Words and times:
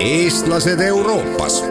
eestlased 0.00 0.80
Euroopas. 0.80 1.64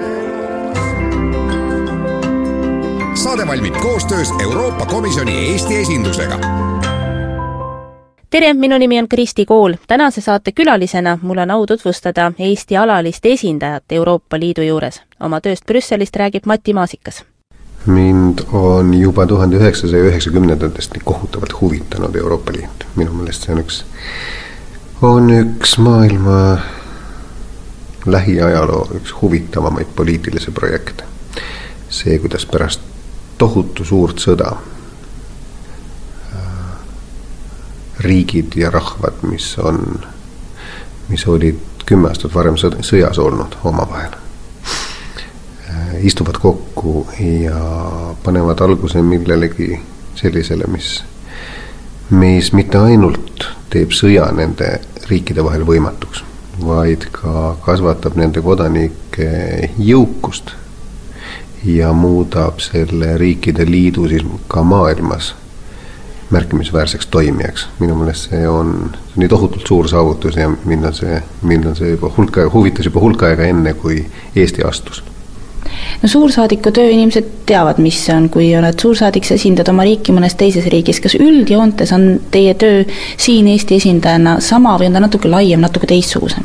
saade 3.13 3.47
valmib 3.47 3.75
koostöös 3.81 4.33
Euroopa 4.41 4.85
Komisjoni 4.85 5.51
Eesti 5.51 5.75
esindusega. 5.75 6.39
tere, 8.29 8.53
minu 8.53 8.77
nimi 8.77 8.99
on 8.99 9.07
Kristi 9.07 9.45
Kool. 9.45 9.73
tänase 9.87 10.21
saate 10.21 10.51
külalisena 10.51 11.19
mul 11.21 11.37
on 11.37 11.51
au 11.51 11.65
tutvustada 11.65 12.31
Eesti 12.39 12.77
alalist 12.77 13.25
esindajat 13.25 13.83
Euroopa 13.91 14.39
Liidu 14.39 14.61
juures. 14.61 15.01
oma 15.19 15.41
tööst 15.41 15.65
Brüsselist 15.65 16.15
räägib 16.15 16.45
Mati 16.45 16.73
Maasikas 16.73 17.32
mind 17.85 18.39
on 18.51 18.93
juba 18.93 19.25
tuhande 19.25 19.57
üheksasaja 19.57 20.03
üheksakümnendatest 20.03 20.91
kohutavalt 21.03 21.61
huvitanud 21.61 22.15
Euroopa 22.15 22.51
Liit. 22.53 22.85
minu 22.95 23.13
meelest 23.13 23.43
see 23.43 23.53
on 23.53 23.59
üks, 23.59 23.83
on 25.01 25.29
üks 25.29 25.77
maailma 25.77 26.57
lähiajaloo 28.05 28.87
üks 28.95 29.15
huvitavamaid 29.21 29.87
poliitilisi 29.95 30.51
projekte. 30.51 31.03
see, 31.89 32.19
kuidas 32.19 32.45
pärast 32.45 32.81
tohutu 33.37 33.85
suurt 33.85 34.19
sõda 34.19 34.55
äh, 36.33 36.39
riigid 37.99 38.55
ja 38.55 38.71
rahvad, 38.71 39.21
mis 39.21 39.57
on, 39.59 39.99
mis 41.09 41.27
olid 41.27 41.59
kümme 41.85 42.07
aastat 42.07 42.33
varem 42.35 42.55
sõjas 42.57 43.19
olnud 43.19 43.59
omavahel 43.63 44.22
istuvad 46.03 46.37
kokku 46.41 47.07
ja 47.19 47.59
panevad 48.23 48.59
alguse 48.59 49.01
millelegi 49.01 49.79
sellisele, 50.15 50.67
mis, 50.67 51.03
mis 52.09 52.51
mitte 52.53 52.77
ainult 52.77 53.47
teeb 53.73 53.95
sõja 53.95 54.27
nende 54.35 54.75
riikide 55.09 55.43
vahel 55.45 55.63
võimatuks, 55.67 56.23
vaid 56.63 57.07
ka 57.15 57.55
kasvatab 57.65 58.17
nende 58.19 58.43
kodanike 58.43 59.29
jõukust 59.79 60.53
ja 61.65 61.93
muudab 61.95 62.59
selle 62.59 63.15
riikide 63.17 63.65
liidu 63.65 64.09
siis 64.11 64.27
ka 64.51 64.63
maailmas 64.63 65.33
märkimisväärseks 66.33 67.07
toimijaks. 67.07 67.67
minu 67.79 67.95
meelest 67.95 68.29
see 68.29 68.47
on, 68.49 68.91
nii 69.15 69.29
tohutult 69.29 69.67
suur 69.67 69.87
saavutus 69.87 70.35
ja 70.35 70.49
mind 70.65 70.85
on 70.89 70.93
see, 70.93 71.23
mind 71.41 71.65
on 71.71 71.75
see 71.79 71.95
juba 71.95 72.11
hulk 72.17 72.37
aega, 72.37 72.51
huvitas 72.53 72.89
juba 72.89 72.99
hulk 72.99 73.23
aega 73.23 73.47
enne, 73.47 73.73
kui 73.73 74.05
Eesti 74.35 74.63
astus 74.67 75.03
no 76.03 76.09
suursaadiku 76.09 76.71
töö 76.75 76.89
inimesed 76.91 77.29
teavad, 77.47 77.79
mis 77.83 78.01
see 78.05 78.15
on, 78.15 78.29
kui 78.29 78.49
oled 78.57 78.79
suursaadik, 78.79 79.25
sa 79.27 79.37
esindad 79.39 79.69
oma 79.71 79.85
riiki 79.87 80.15
mõnes 80.15 80.35
teises 80.39 80.67
riigis, 80.71 80.99
kas 81.03 81.15
üldjoontes 81.15 81.93
on 81.95 82.09
teie 82.31 82.53
töö 82.59 82.83
siin 83.17 83.47
Eesti 83.47 83.79
esindajana 83.79 84.39
sama 84.43 84.75
või 84.79 84.91
on 84.91 84.99
ta 84.99 85.05
natuke 85.07 85.31
laiem, 85.31 85.63
natuke 85.63 85.89
teistsugusem? 85.89 86.43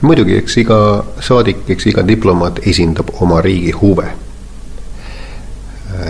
muidugi, 0.00 0.36
eks 0.38 0.56
iga 0.62 1.04
saadik, 1.20 1.64
eks 1.70 1.86
iga 1.90 2.06
diplomaat 2.06 2.60
esindab 2.66 3.10
oma 3.20 3.40
riigi 3.42 3.72
huve. 3.74 4.06
Äh, 4.06 4.14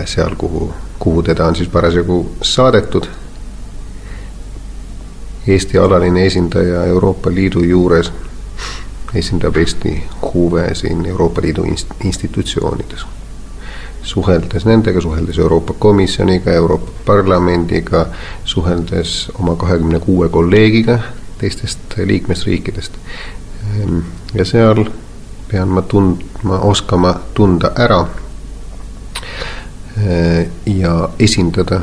seal, 0.05 0.35
kuhu, 0.37 0.73
kuhu 0.99 1.23
teda 1.23 1.45
on 1.49 1.55
siis 1.55 1.69
parasjagu 1.73 2.35
saadetud. 2.41 3.05
Eesti 5.47 5.77
alaline 5.77 6.25
esindaja 6.25 6.85
Euroopa 6.85 7.29
Liidu 7.33 7.63
juures 7.65 8.11
esindab 9.15 9.57
Eesti 9.57 10.03
huve 10.33 10.75
siin 10.75 11.05
Euroopa 11.05 11.41
Liidu 11.41 11.63
institutsioonides. 12.03 13.05
suheldes 14.03 14.65
nendega, 14.65 15.01
suheldes 15.01 15.37
Euroopa 15.37 15.73
Komisjoniga, 15.73 16.51
Euroopa 16.51 16.91
Parlamendiga, 17.05 18.05
suheldes 18.45 19.31
oma 19.39 19.55
kahekümne 19.55 19.99
kuue 19.99 20.29
kolleegiga 20.29 20.99
teistest 21.37 21.79
liikmesriikidest. 21.97 22.93
Ehm, 23.77 23.97
ja 24.33 24.45
seal 24.45 24.85
pean 25.51 25.67
ma 25.67 25.81
tundma, 25.81 26.59
oskama 26.59 27.19
tunda 27.33 27.71
ära 27.75 28.07
ehm, 29.97 30.49
ja 30.65 31.09
esindada 31.19 31.81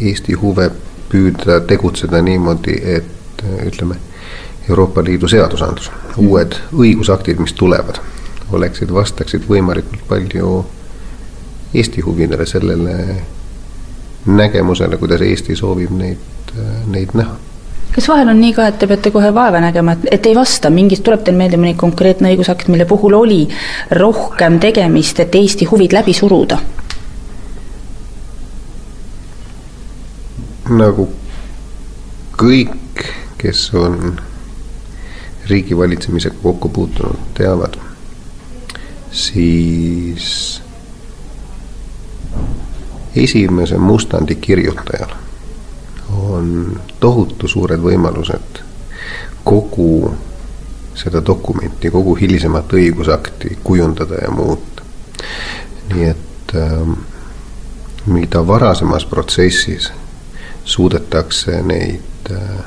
Eesti 0.00 0.32
huve, 0.32 0.70
püüda 1.08 1.60
tegutseda 1.66 2.22
niimoodi, 2.22 2.76
et 2.84 3.42
ütleme 3.66 3.96
Euroopa 4.68 5.04
Liidu 5.04 5.28
seadusandlus, 5.28 5.90
uued 6.16 6.56
õigusaktid, 6.76 7.40
mis 7.40 7.54
tulevad, 7.56 8.00
oleksid, 8.52 8.92
vastaksid 8.94 9.48
võimalikult 9.48 10.04
palju 10.08 10.64
Eesti 11.74 12.00
huvidele, 12.00 12.46
sellele 12.46 12.94
nägemusele, 14.26 14.96
kuidas 14.96 15.20
Eesti 15.24 15.56
soovib 15.56 15.92
neid, 15.96 16.54
neid 16.88 17.12
näha 17.18 17.36
kas 17.98 18.06
vahel 18.08 18.28
on 18.30 18.36
nii 18.38 18.52
ka, 18.54 18.68
et 18.70 18.76
te 18.78 18.86
peate 18.86 19.10
kohe 19.10 19.30
vaeva 19.34 19.58
nägema, 19.58 19.96
et, 19.96 20.04
et 20.12 20.26
ei 20.30 20.34
vasta, 20.36 20.70
mingist, 20.70 21.02
tuleb 21.02 21.24
teil 21.26 21.34
meelde 21.34 21.58
mõni 21.58 21.74
konkreetne 21.74 22.30
õigusakt, 22.30 22.68
mille 22.70 22.84
puhul 22.86 23.16
oli 23.18 23.40
rohkem 23.98 24.60
tegemist, 24.62 25.18
et 25.24 25.34
Eesti 25.34 25.66
huvid 25.66 25.96
läbi 25.96 26.14
suruda? 26.14 26.60
nagu 30.68 31.06
kõik, 32.36 33.04
kes 33.40 33.62
on 33.78 34.18
riigivalitsemisega 35.48 36.36
kokku 36.42 36.68
puutunud, 36.68 37.18
teavad, 37.34 37.74
siis 39.10 40.62
esimese 43.16 43.78
mustandi 43.78 44.34
kirjutajal 44.34 45.10
on 46.08 46.80
tohutu 47.00 47.48
suured 47.48 47.80
võimalused 47.80 48.62
kogu 49.44 50.14
seda 50.94 51.22
dokumenti, 51.26 51.90
kogu 51.90 52.14
hilisemat 52.14 52.72
õigusakti 52.72 53.58
kujundada 53.64 54.14
ja 54.24 54.30
muuta. 54.30 54.82
nii 55.94 56.04
et 56.04 56.54
äh, 56.54 56.96
mida 58.06 58.46
varasemas 58.46 59.06
protsessis 59.06 59.92
suudetakse 60.64 61.62
neid 61.62 62.32
äh, 62.32 62.64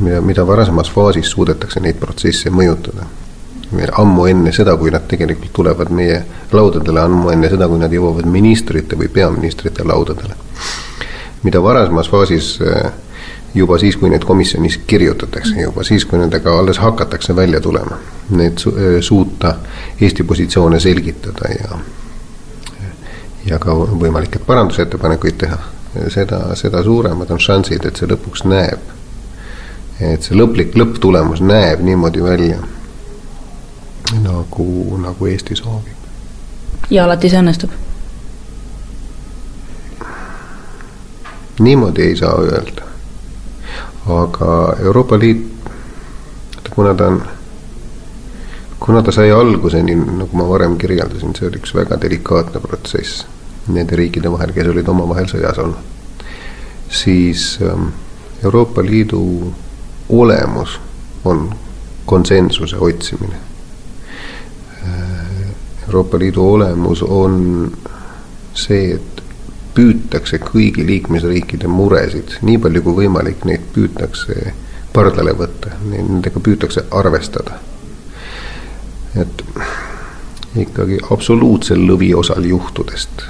mida, 0.00 0.20
mida 0.20 0.46
varasemas 0.46 0.90
faasis 0.92 1.30
suudetakse 1.30 1.80
neid 1.80 2.00
protsesse 2.00 2.50
mõjutada. 2.50 3.06
ammu 3.98 4.26
enne 4.26 4.52
seda, 4.52 4.76
kui 4.76 4.90
nad 4.90 5.08
tegelikult 5.08 5.52
tulevad 5.52 5.90
meie 5.90 6.20
laudadele, 6.52 7.00
ammu 7.00 7.30
enne 7.30 7.48
seda, 7.50 7.66
kui 7.68 7.78
nad 7.78 7.92
jõuavad 7.92 8.26
ministrite 8.26 8.96
või 8.96 9.08
peaministrite 9.08 9.84
laudadele. 9.84 10.34
mida 11.42 11.62
varasemas 11.62 12.08
faasis 12.08 12.58
eh, 12.60 12.90
juba 13.54 13.78
siis, 13.78 13.96
kui 13.96 14.10
neid 14.10 14.24
komisjonis 14.24 14.78
kirjutatakse, 14.86 15.60
juba 15.60 15.84
siis, 15.84 16.04
kui 16.04 16.18
nendega 16.18 16.58
alles 16.58 16.78
hakatakse 16.78 17.36
välja 17.36 17.60
tulema, 17.60 17.98
need 18.30 18.58
su 18.58 18.70
eh, 18.70 19.00
suuta 19.02 19.56
Eesti 20.00 20.22
positsioone 20.22 20.80
selgitada 20.80 21.52
ja 21.52 21.78
ja 23.46 23.58
ka 23.58 23.74
võimalikke 23.74 24.40
parandusettepanekuid 24.46 25.36
teha, 25.38 25.58
seda, 26.10 26.40
seda 26.58 26.82
suuremad 26.82 27.30
on 27.30 27.38
šansid, 27.40 27.84
et 27.86 27.96
see 27.96 28.08
lõpuks 28.10 28.42
näeb 28.44 28.95
et 30.00 30.22
see 30.22 30.36
lõplik 30.36 30.76
lõpptulemus 30.76 31.40
näeb 31.40 31.80
niimoodi 31.84 32.22
välja, 32.24 32.58
nagu, 34.22 34.98
nagu 35.00 35.26
Eesti 35.26 35.56
soovib. 35.56 35.94
ja 36.90 37.04
alati 37.04 37.30
see 37.32 37.40
õnnestub? 37.40 37.70
niimoodi 41.60 42.02
ei 42.02 42.16
saa 42.16 42.34
öelda. 42.40 42.82
aga 44.06 44.76
Euroopa 44.82 45.18
Liit, 45.18 45.46
kuna 46.70 46.94
ta 46.94 47.06
on, 47.06 47.22
kuna 48.80 49.02
ta 49.02 49.12
sai 49.12 49.30
alguse, 49.30 49.82
nii 49.82 49.96
nagu 49.96 50.36
ma 50.36 50.48
varem 50.48 50.76
kirjeldasin, 50.78 51.34
see 51.34 51.48
oli 51.48 51.58
üks 51.58 51.74
väga 51.74 51.98
delikaatne 52.00 52.60
protsess 52.60 53.24
nende 53.66 53.96
riikide 53.96 54.30
vahel, 54.30 54.52
kes 54.54 54.68
olid 54.70 54.88
omavahel 54.88 55.26
sõjas 55.26 55.58
olnud, 55.58 55.80
siis 56.92 57.56
ähm, 57.64 57.88
Euroopa 58.44 58.84
Liidu 58.84 59.22
olemus 60.08 60.80
on 61.24 61.50
konsensuse 62.06 62.76
otsimine. 62.76 63.36
Euroopa 65.86 66.18
Liidu 66.18 66.52
olemus 66.52 67.02
on 67.02 67.72
see, 68.54 68.94
et 68.94 69.22
püütakse 69.74 70.40
kõigi 70.42 70.86
liikmesriikide 70.86 71.68
muresid, 71.70 72.38
nii 72.42 72.58
palju 72.58 72.82
kui 72.82 72.96
võimalik, 73.02 73.44
neid 73.46 73.66
püütakse 73.74 74.54
pardale 74.92 75.34
võtta, 75.36 75.76
nendega 75.90 76.40
püütakse 76.40 76.86
arvestada. 76.90 77.60
et 79.16 79.42
ikkagi 80.60 80.98
absoluutsel 81.10 81.80
lõviosal 81.88 82.44
juhtudest 82.44 83.22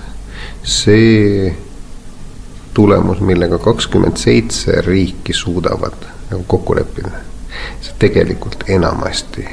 see 0.67 1.55
tulemus, 2.77 3.21
millega 3.25 3.59
kakskümmend 3.59 4.21
seitse 4.21 4.81
riiki 4.85 5.33
suudavad 5.33 6.05
nagu 6.31 6.45
kokku 6.47 6.77
leppida. 6.77 7.11
see 7.81 7.95
tegelikult 7.99 8.65
enamasti 8.69 9.47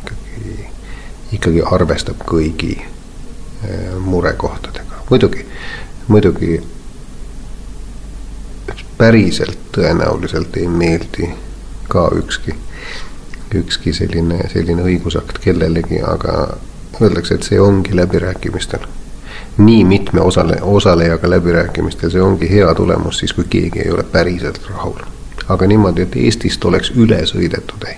ikkagi, 0.00 0.68
ikkagi 1.36 1.62
arvestab 1.62 2.24
kõigi 2.24 2.72
eh, 2.80 3.92
murekohtadega. 4.00 5.04
muidugi, 5.10 5.44
muidugi 6.08 6.62
päriselt 9.02 9.58
tõenäoliselt 9.76 10.56
ei 10.56 10.68
meeldi 10.68 11.28
ka 11.92 12.08
ükski, 12.16 12.54
ükski 13.60 13.92
selline, 13.92 14.38
selline 14.52 14.84
õigusakt 14.86 15.42
kellelegi, 15.44 16.00
aga 16.00 16.56
öeldakse, 17.00 17.34
et 17.34 17.48
see 17.48 17.60
ongi 17.60 17.96
läbirääkimistel. 17.96 18.86
Nii 19.58 19.84
mitme 19.84 20.20
osale, 20.20 20.56
osalejaga 20.62 21.30
läbirääkimistel, 21.30 22.10
see 22.10 22.22
ongi 22.22 22.50
hea 22.50 22.74
tulemus 22.74 23.18
siis, 23.18 23.32
kui 23.32 23.44
keegi 23.44 23.80
ei 23.80 23.90
ole 23.90 24.02
päriselt 24.02 24.60
rahul. 24.68 25.00
aga 25.48 25.66
niimoodi, 25.66 26.02
et 26.02 26.16
Eestist 26.16 26.64
oleks 26.64 26.92
üle 26.96 27.18
sõidetud, 27.26 27.84
ei. 27.88 27.96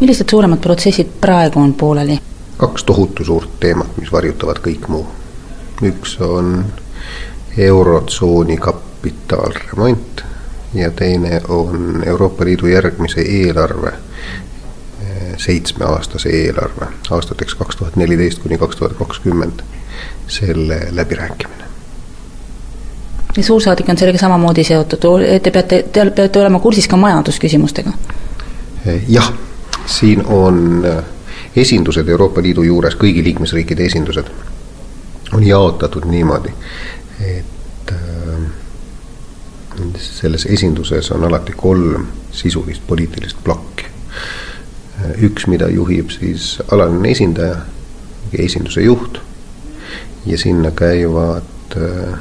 millised 0.00 0.28
suuremad 0.30 0.60
protsessid 0.60 1.16
praegu 1.20 1.60
on 1.60 1.74
pooleli? 1.74 2.18
kaks 2.56 2.84
tohutu 2.84 3.24
suurt 3.24 3.60
teemat, 3.60 3.96
mis 3.96 4.12
varjutavad 4.12 4.60
kõik 4.66 4.88
muu. 4.88 5.06
üks 5.82 6.18
on 6.20 6.64
Eurotsooni 7.58 8.56
kapitaalremont 8.56 10.24
ja 10.74 10.90
teine 10.90 11.40
on 11.48 12.02
Euroopa 12.06 12.44
Liidu 12.44 12.66
järgmise 12.66 13.20
eelarve, 13.20 13.92
seitsmeaastase 15.36 16.28
eelarve 16.28 16.86
aastateks 17.10 17.54
kaks 17.54 17.76
tuhat 17.76 17.96
neliteist 17.96 18.38
kuni 18.38 18.58
kaks 18.58 18.76
tuhat 18.76 18.92
kakskümmend, 18.92 19.62
selle 20.28 20.80
läbirääkimine. 20.90 21.64
ja 23.36 23.42
suursaadik 23.42 23.88
on 23.88 23.98
sellega 23.98 24.18
samamoodi 24.18 24.64
seotud, 24.64 24.98
te 25.42 25.50
peate, 25.50 25.82
te 25.92 26.10
peate 26.10 26.40
olema 26.40 26.58
kursis 26.58 26.88
ka 26.88 26.96
majandusküsimustega? 26.96 27.90
jah, 29.08 29.32
siin 29.86 30.26
on 30.26 30.84
esindused 31.56 32.08
Euroopa 32.08 32.42
Liidu 32.42 32.62
juures, 32.62 32.96
kõigi 32.96 33.24
liikmesriikide 33.24 33.86
esindused, 33.86 34.30
on 35.32 35.46
jaotatud 35.46 36.06
niimoodi, 36.10 36.52
et 37.20 37.92
äh, 37.92 38.42
selles 39.98 40.46
esinduses 40.46 41.10
on 41.10 41.24
alati 41.24 41.52
kolm 41.56 42.06
sisulist 42.32 42.86
poliitilist 42.86 43.36
plokki. 43.44 43.86
üks, 45.24 45.46
mida 45.48 45.68
juhib 45.72 46.10
siis 46.12 46.58
alaline 46.72 47.10
esindaja, 47.10 47.56
esinduse 48.36 48.82
juht 48.84 49.20
ja 50.26 50.38
sinna 50.38 50.70
käivad 50.70 51.76
äh, 51.76 52.18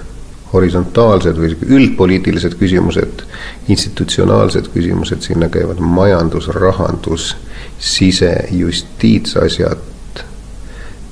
horisontaalsed 0.53 1.37
või 1.37 1.53
üldpoliitilised 1.77 2.55
küsimused, 2.57 3.23
institutsionaalsed 3.69 4.71
küsimused, 4.73 5.21
sinna 5.21 5.49
käivad 5.49 5.81
majandus, 5.83 6.47
rahandus, 6.55 7.35
sise, 7.79 8.33
justiitsasjad. 8.51 9.85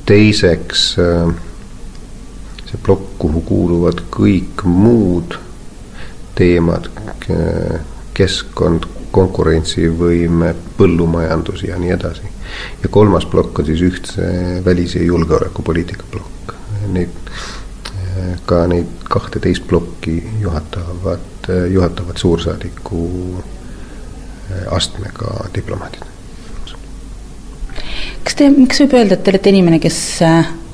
teiseks 0.07 0.95
äh, 1.03 1.33
see 2.67 2.79
plokk, 2.83 3.17
kuhu 3.19 3.41
kuuluvad 3.41 4.01
kõik 4.11 4.63
muud 4.63 5.37
teemad, 6.37 6.89
keskkond, 8.17 8.85
konkurentsivõime, 9.11 10.53
põllumajandus 10.77 11.63
ja 11.65 11.77
nii 11.81 11.93
edasi. 11.95 12.33
ja 12.83 12.89
kolmas 12.89 13.25
plokk 13.25 13.59
on 13.59 13.65
siis 13.65 13.81
ühtse 13.81 14.23
välis- 14.65 14.95
ja 14.95 15.03
julgeolekupoliitika 15.03 16.03
plokk. 16.11 16.36
Neid, 16.87 17.31
ka 18.49 18.63
neid 18.71 19.07
kahteteist 19.09 19.67
plokki 19.67 20.17
juhatavad, 20.41 21.49
juhatavad 21.71 22.17
suursaadiku 22.17 23.01
astmega 24.71 25.49
diplomaadid. 25.55 26.05
kas 28.23 28.35
te, 28.35 28.47
kas 28.67 28.79
võib 28.85 28.95
öelda, 28.99 29.17
et 29.17 29.23
te 29.23 29.33
olete 29.33 29.51
inimene, 29.51 29.79
kes 29.83 29.99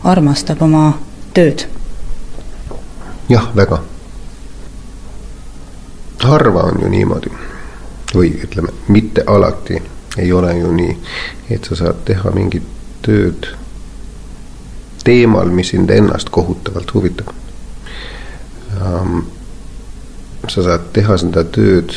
armastab 0.03 0.61
oma 0.61 0.91
tööd? 1.33 1.65
jah, 3.29 3.49
väga 3.55 3.81
harva 6.23 6.63
on 6.63 6.79
ju 6.81 6.89
niimoodi 6.89 7.31
või 8.15 8.29
ütleme, 8.45 8.69
mitte 8.87 9.23
alati 9.27 9.81
ei 10.17 10.31
ole 10.33 10.53
ju 10.57 10.71
nii, 10.71 10.95
et 11.49 11.65
sa 11.65 11.75
saad 11.75 12.03
teha 12.05 12.31
mingit 12.35 12.65
tööd 13.05 13.47
teemal, 15.03 15.49
mis 15.49 15.69
sind 15.69 15.89
ennast 15.89 16.29
kohutavalt 16.29 16.93
huvitab. 16.93 17.27
sa 20.47 20.63
saad 20.63 20.89
teha 20.93 21.15
seda 21.17 21.43
tööd 21.43 21.93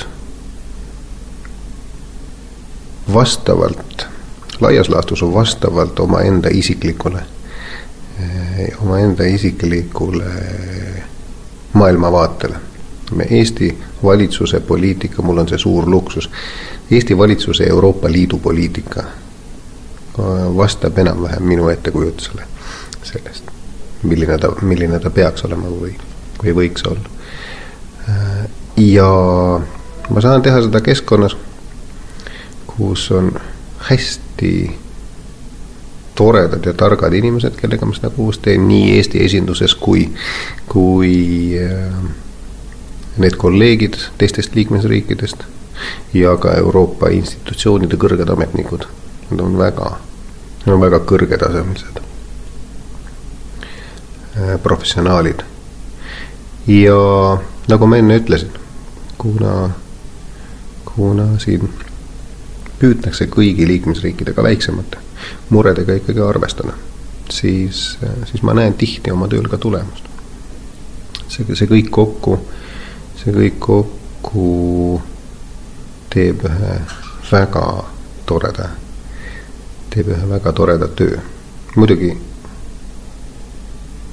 vastavalt, 3.15 4.07
laias 4.61 4.89
laastus 4.89 5.23
vastavalt 5.23 5.99
omaenda 6.01 6.49
isiklikule, 6.53 7.23
omaenda 8.83 9.27
isiklikule 9.27 10.31
maailmavaatele 11.73 12.57
Eesti 13.31 13.79
valitsuse 14.05 14.61
poliitika, 14.61 15.23
mul 15.23 15.39
on 15.39 15.49
see 15.49 15.59
suur 15.59 15.91
luksus. 15.91 16.31
Eesti 16.91 17.19
valitsuse 17.19 17.65
Euroopa 17.65 18.13
Liidu 18.13 18.39
poliitika 18.39 19.05
vastab 20.57 20.99
enam-vähem 20.99 21.43
minu 21.43 21.69
ettekujutusele 21.69 22.56
sellest, 23.07 23.51
milline 24.03 24.39
ta, 24.39 24.53
milline 24.63 25.01
ta 25.03 25.11
peaks 25.11 25.45
olema 25.49 25.71
või, 25.71 25.95
või 26.43 26.55
võiks 26.61 26.87
olla. 26.91 27.15
ja 28.77 29.11
ma 30.11 30.23
saan 30.23 30.43
teha 30.43 30.63
seda 30.67 30.81
keskkonnas, 30.85 31.37
kus 32.67 33.11
on 33.11 33.33
hästi 33.89 34.53
toredad 36.17 36.65
ja 36.67 36.73
targad 36.73 37.13
inimesed, 37.13 37.59
kellega 37.61 37.87
ma 37.87 37.95
seda 37.97 38.11
koos 38.15 38.39
teen 38.43 38.69
nii 38.69 38.95
Eesti 38.97 39.25
esinduses 39.25 39.75
kui, 39.75 40.07
kui 40.69 41.13
äh, 41.61 41.99
need 43.21 43.37
kolleegid 43.41 43.99
teistest 44.19 44.57
liikmesriikidest 44.57 45.45
ja 46.17 46.37
ka 46.41 46.57
Euroopa 46.57 47.13
institutsioonide 47.13 48.01
kõrged 48.01 48.33
ametnikud. 48.33 48.89
Nad 49.31 49.41
on 49.45 49.59
väga, 49.59 49.97
nad 50.65 50.75
on 50.75 50.81
väga 50.81 51.03
kõrgetasemelised 51.09 52.16
professionaalid. 54.63 55.43
ja 56.67 56.99
nagu 57.69 57.87
ma 57.87 57.97
enne 57.97 58.19
ütlesin, 58.21 58.51
kuna, 59.19 59.71
kuna 60.85 61.29
siin 61.39 61.71
püütakse 62.81 63.29
kõigi 63.33 63.67
liikmesriikidega 63.67 64.43
väiksemate 64.43 64.99
muredega 65.51 65.95
ikkagi 65.97 66.21
arvestada, 66.21 66.75
siis, 67.31 67.99
siis 68.31 68.43
ma 68.43 68.55
näen 68.55 68.75
tihti 68.75 69.11
oma 69.11 69.29
tööl 69.29 69.49
ka 69.49 69.59
tulemust. 69.59 70.05
see, 71.29 71.55
see 71.55 71.67
kõik 71.71 71.91
kokku 71.91 72.39
see 73.27 73.35
kõik 73.35 73.57
kokku 73.59 75.01
teeb 76.13 76.45
ühe 76.47 76.75
väga 77.31 77.65
toreda, 78.29 78.69
teeb 79.91 80.13
ühe 80.15 80.29
väga 80.31 80.53
toreda 80.55 80.89
töö. 80.89 81.19
muidugi 81.77 82.13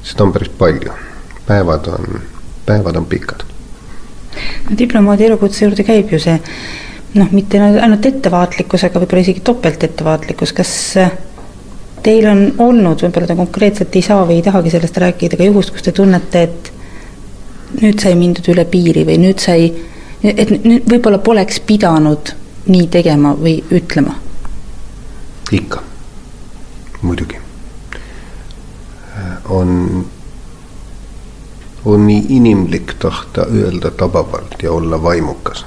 seda 0.04 0.28
on 0.28 0.34
päris 0.36 0.52
palju, 0.60 0.94
päevad 1.48 1.88
on, 1.88 2.22
päevad 2.66 2.96
on 3.00 3.06
pikad. 3.06 3.44
no 4.70 4.78
diplomaadi 4.78 5.26
elukutse 5.26 5.66
juurde 5.66 5.84
käib 5.88 6.12
ju 6.12 6.20
see 6.20 6.40
noh, 7.14 7.30
mitte 7.32 7.62
ainult 7.62 8.06
ettevaatlikkus, 8.06 8.88
aga 8.88 9.02
võib-olla 9.04 9.26
isegi 9.26 9.44
topeltettevaatlikkus, 9.46 10.54
kas 10.58 10.74
teil 12.04 12.28
on 12.30 12.44
olnud, 12.58 13.04
võib-olla 13.06 13.30
te 13.30 13.38
konkreetselt 13.38 13.96
ei 13.96 14.06
saa 14.06 14.26
või 14.28 14.40
ei 14.42 14.46
tahagi 14.46 14.74
sellest 14.74 14.98
rääkida, 15.04 15.38
aga 15.38 15.50
juhust, 15.50 15.74
kus 15.76 15.86
te 15.86 15.94
tunnete, 15.96 16.44
et 16.48 16.72
nüüd 17.82 18.02
sai 18.02 18.18
mindud 18.20 18.50
üle 18.54 18.66
piiri 18.70 19.06
või 19.08 19.20
nüüd 19.24 19.44
sai, 19.44 19.70
et 20.24 20.52
nüüd 20.56 20.90
võib-olla 20.90 21.22
poleks 21.24 21.62
pidanud 21.68 22.34
nii 22.68 22.90
tegema 22.92 23.36
või 23.38 23.60
ütlema? 23.76 24.18
ikka, 25.54 25.84
muidugi. 27.02 27.43
On, 29.50 30.06
on 31.86 32.08
nii 32.08 32.26
inimlik 32.30 32.94
tahta 33.00 33.46
öelda 33.46 33.92
tabavalt 33.92 34.64
ja 34.64 34.72
olla 34.72 35.04
vaimukas. 35.04 35.66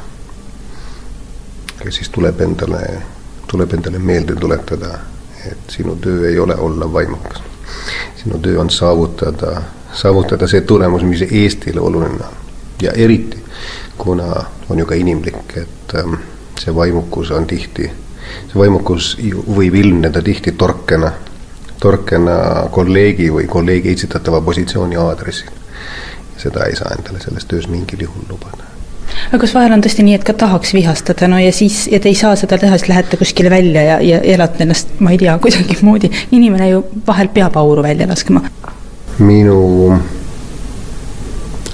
ja 1.84 1.92
siis 1.92 2.08
tuleb 2.10 2.40
endale, 2.40 3.02
tuleb 3.46 3.74
endale 3.74 3.98
meelde 3.98 4.34
tuletada, 4.34 4.98
et 5.50 5.70
sinu 5.70 5.96
töö 5.96 6.28
ei 6.28 6.38
ole 6.38 6.56
olla 6.56 6.92
vaimukas. 6.92 7.42
sinu 8.22 8.38
töö 8.38 8.60
on 8.60 8.70
saavutada 8.70 9.62
saavutada 9.96 10.46
see 10.46 10.60
tulemus, 10.60 11.02
mis 11.02 11.22
Eestile 11.22 11.80
oluline 11.80 12.24
on. 12.24 12.34
ja 12.82 12.92
eriti, 12.92 13.38
kuna 13.98 14.44
on 14.68 14.78
ju 14.78 14.86
ka 14.86 14.94
inimlik, 14.94 15.56
et 15.56 15.94
ähm, 15.94 16.18
see 16.60 16.74
vaimukus 16.74 17.30
on 17.30 17.46
tihti, 17.46 17.88
see 18.50 18.58
vaimukus 18.60 19.14
võib 19.56 19.78
ilmneda 19.80 20.22
tihti 20.22 20.52
torkena, 20.52 21.12
torkena 21.80 22.68
kolleegi 22.70 23.28
või 23.32 23.46
kolleegi 23.50 23.92
esitatava 23.92 24.40
positsiooni 24.40 24.96
aadressil. 24.96 25.50
seda 26.36 26.64
ei 26.68 26.76
saa 26.76 26.92
endale 26.98 27.20
selles 27.20 27.44
töös 27.44 27.68
mingil 27.68 28.02
juhul 28.04 28.24
lubada 28.28 28.64
aga 29.28 29.38
kas 29.40 29.54
vahel 29.54 29.72
on 29.72 29.82
tõesti 29.84 30.04
nii, 30.04 30.14
et 30.18 30.24
ka 30.26 30.32
tahaks 30.32 30.74
vihastada, 30.74 31.28
no 31.28 31.38
ja 31.38 31.52
siis, 31.52 31.86
ja 31.92 32.00
te 32.00 32.08
ei 32.08 32.14
saa 32.14 32.36
seda 32.36 32.58
teha, 32.58 32.76
siis 32.78 32.88
lähete 32.88 33.16
kuskile 33.16 33.50
välja 33.50 33.82
ja, 33.82 34.00
ja 34.02 34.20
elate 34.34 34.66
ennast, 34.66 34.92
ma 35.00 35.14
ei 35.14 35.18
tea, 35.18 35.38
kuidagimoodi, 35.38 36.10
inimene 36.36 36.68
ju 36.70 36.84
vahel 37.06 37.32
peab 37.32 37.56
auru 37.56 37.82
välja 37.86 38.08
laskma 38.10 38.44
minu 39.18 39.98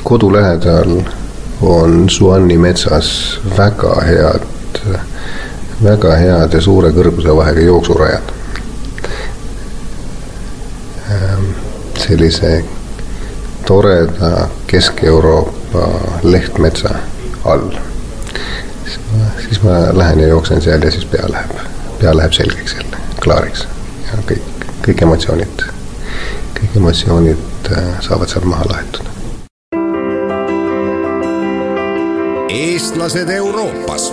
kodu 0.04 0.32
lähedal 0.32 1.02
on 1.60 2.10
Suanni 2.10 2.58
metsas 2.58 3.40
väga 3.56 3.94
head, 4.06 4.46
väga 5.84 6.14
head 6.16 6.54
ja 6.54 6.60
suure 6.60 6.90
kõrguse 6.90 7.36
vahega 7.36 7.60
jooksurajad. 7.60 8.32
Sellise 12.02 12.64
toreda 13.66 14.48
Kesk-Euroopa 14.66 15.88
lehtmetsa 16.22 16.94
all. 17.44 17.70
siis 19.44 19.62
ma 19.62 19.70
lähen 19.92 20.20
ja 20.20 20.26
jooksen 20.26 20.62
seal 20.62 20.82
ja 20.82 20.90
siis 20.90 21.04
pea 21.04 21.32
läheb, 21.32 21.50
pea 22.00 22.16
läheb 22.16 22.32
selgeks 22.32 22.74
jälle, 22.74 22.96
klaariks 23.24 23.68
ja 24.06 24.18
kõik, 24.26 24.66
kõik 24.86 25.02
emotsioonid, 25.02 25.64
kõik 26.58 26.76
emotsioonid 26.76 27.70
äh, 27.72 28.00
saavad 28.00 28.28
seal 28.28 28.44
maha 28.44 28.66
laetud. 28.72 29.08
eestlased 32.48 33.28
Euroopas. 33.30 34.12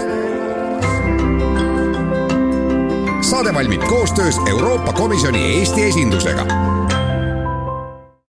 saade 3.21 3.53
valmib 3.53 3.81
koostöös 3.87 4.35
Euroopa 4.49 4.93
Komisjoni 4.93 5.59
Eesti 5.59 5.83
esindusega 5.83 6.45